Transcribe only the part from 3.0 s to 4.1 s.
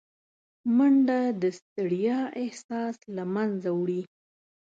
له منځه وړي